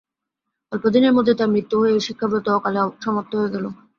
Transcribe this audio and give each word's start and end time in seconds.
অল্পদিনের 0.71 1.15
মধ্যেই 1.15 1.37
তাঁর 1.39 1.53
মৃত্যু 1.55 1.75
হয়ে 1.81 2.05
শিক্ষাব্রত 2.07 2.45
অকালে 2.51 2.79
সমাপ্ত 3.03 3.31
হয়ে 3.35 3.53
গেল। 3.55 3.65